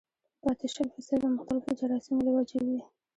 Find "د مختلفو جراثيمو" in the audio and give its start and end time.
1.29-2.25